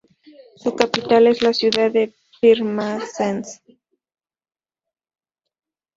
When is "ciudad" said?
1.53-1.91